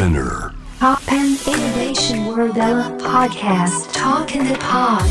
[0.00, 0.54] Spinner.
[1.46, 2.54] Innovation World
[3.02, 3.92] Podcast.
[3.92, 5.04] Talk in the Pod.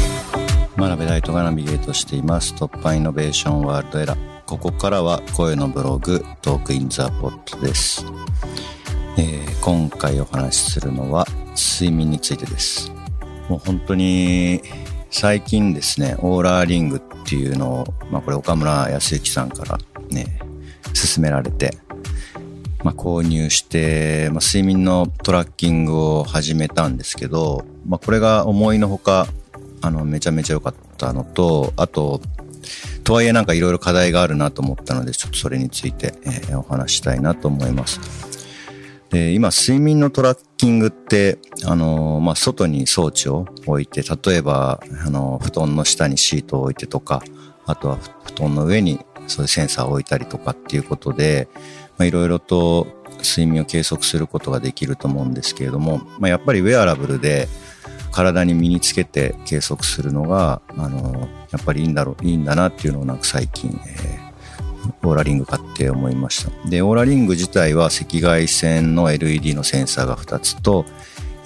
[0.78, 2.56] 真鍋大斗がナビゲートしています。
[2.56, 4.44] 突破イノベーションワールドエラー。
[4.48, 8.04] ここからは声のブログトークインザポットです、
[9.20, 12.92] えー今回お話しするのは睡眠についてです。
[13.48, 14.64] もう本当に
[15.12, 19.78] 最近ですねオーラーリングっていうのを、まあ、これ岡村康之さんから
[20.10, 20.40] ね
[20.96, 21.78] 勧められて
[22.84, 29.28] まあ、購入して、まあ、睡眠のトラッキングを始めたんですけど、まあ、これが思いのほか、
[29.82, 32.22] あの、めちゃめちゃ良かったのと、あと、
[33.04, 38.00] とはいえなんかいろいろ課題があるなと思ったので、ちょっとそれについて、えーお話したいなと思います。
[39.10, 47.24] で、今、睡眠のトラッキングって、あのーまあ、外に装置を置いて、例えば、あのー布団の下にシートを置いてとか、
[47.66, 51.48] あとは布団の上にそういうセンサーを置いたりとかっていうことで、
[51.98, 52.88] まあ、いろいろと
[53.24, 57.48] 睡眠を計測することができると思うんですけれども、まあ、やっぱりウェアラブルで
[58.12, 64.30] 体に身につけて計測するのが、あの、やっぱりいいんだろう、いいんだなっていうのをなんか最近、えー
[65.04, 66.70] オーラリング買って思いました。
[66.70, 70.86] で、オーラリング自体は赤外線の LED のセンサーが2つと、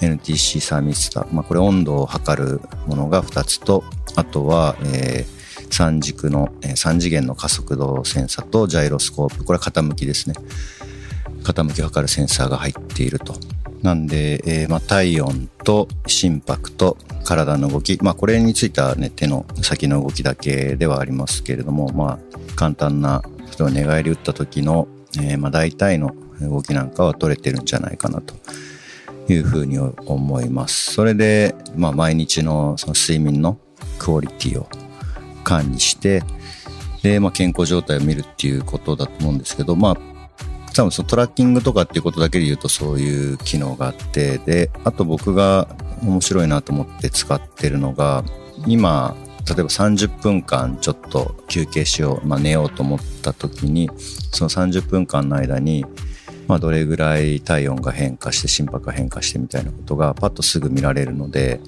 [0.00, 3.84] NTC サーミスター、まあ、これ温度を測るものが2つと、
[4.16, 5.34] あとは、えー
[5.70, 10.34] 三軸の、えー3次元の加速度センサとジャイロスコープ、これは傾きですね。
[11.42, 13.34] 傾きを測るセンサーが入っていると。
[13.82, 22.18] なんで、えーまあ、体温と心拍と体の動き、まあ、これについてはね、手の先の動きだけではありますけれども、まあ、
[22.56, 28.34] 簡単な、例えば寝返り打った時の、えーまあ、大体の動きなんかは取れてるんじゃないかなと
[29.28, 30.92] いうふうに思います。
[30.92, 33.58] それで、まあ、毎日のその睡眠の
[34.04, 34.68] クオリティを
[35.44, 36.22] 管理して、
[37.02, 39.96] で、まあ、健康状態を見るっていうことだと思うんですけど、まあ、
[40.74, 45.68] 多分そのトラッキングとかっていうことだけで言うとそういう機能があって、で、あと僕が
[46.02, 48.24] 面白いなと思って使ってるのが、
[48.66, 49.16] 今、
[49.46, 53.88] 例えば30分間ちょっと休憩しよう、まあ寝ようと思った時に、
[54.32, 55.86] その30分間の間に、
[56.46, 61.60] まあどれぐらい体温が変化して心拍が変化してみたいなことがパッとすぐ見られるので、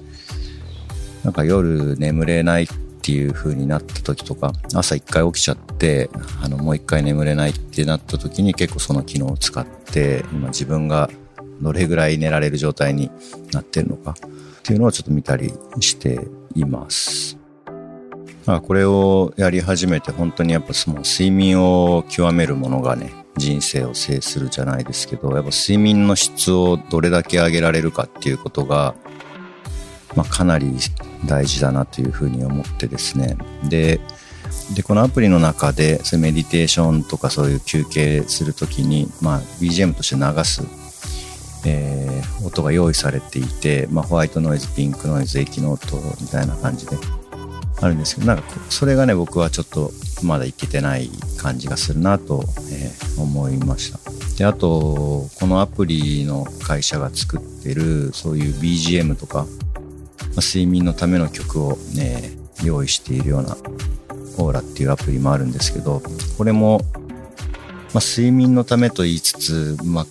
[1.27, 2.67] なんか夜眠れないっ
[3.01, 6.09] ていう風になった時とか、朝一回起きちゃって、
[6.41, 11.09] あの、もう一回眠れないってなった時に結構その機能を使って、今自分が
[11.61, 13.11] どれぐらい寝られる状態に
[13.51, 15.51] なってるのかっていうのをちょっと見たり
[15.81, 17.37] しています。
[18.45, 28.95] まあこれをやり始めて本当にやっぱその睡眠を極めるものがね、人生を制するじゃないですけど、やっぱ睡眠の質をどれだけ上げられるかっていうことが、
[30.15, 30.73] まあ、かなり
[31.25, 33.37] 大事だなというふうに思ってですね。
[33.63, 33.99] で、
[34.73, 40.63] で、このアプリの中で、そういうメディテーションとかそういう休憩するときに、まあ、BGM として流す、
[41.65, 46.95] えー音が用意されていて、まあ、ホワイトノイズ、ピンクノイズ、液の音みたいな感じで
[47.81, 49.91] あるんですけど、なんか、それがね、僕はちょっと
[50.23, 53.99] まだいけてない感じがするなと、えー思いました。
[54.37, 59.47] で、あと、このアプリの会社が作ってる、そういう BGM とか、
[60.37, 62.31] 睡眠のための曲をね、
[62.63, 63.55] 用意しているような
[64.37, 66.01] オーラっていうアプリもあるんですけど、
[66.37, 66.81] これも、
[67.93, 70.05] まあ、睡眠のためと言いつつ、まあ、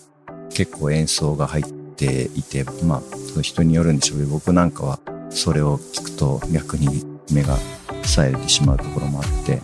[0.50, 1.64] 結構演奏が入っ
[1.96, 4.98] ていて、まあ、人によるんでしょうけど、僕なんかは
[5.30, 7.56] それを聞くと逆に目が
[8.04, 9.60] 冴えてしまうところもあって、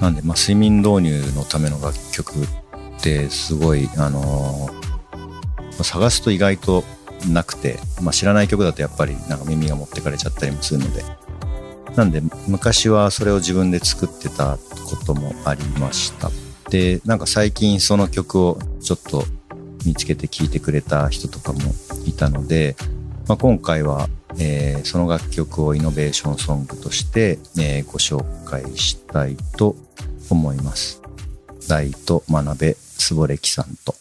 [0.00, 2.46] なんで、まあ、睡眠導入のための楽曲っ
[3.00, 4.86] てすごい、あのー
[5.84, 6.84] 探すと意外と
[7.28, 11.04] なくて、まあ、知らない曲だとやっぱりなんか耳が持ってかれちゃったりもするので、
[11.96, 16.30] なんで昔はそれを自分で作ってたこともありました。
[16.70, 19.24] で、なんか最近その曲をちょっと
[19.84, 21.60] 見つけて聴いてくれた人とかも
[22.04, 22.76] いたので、
[23.28, 29.74] まあ、今回は、えーその楽曲をイノベーションソングとして、えーご紹介したいと
[30.30, 31.02] 思います。
[31.68, 33.94] 大と真鍋すぼれきさんと。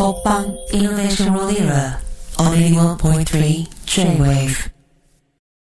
[0.00, 2.00] Popang Innovation World Era
[2.38, 4.79] on 81.3 J-Wave.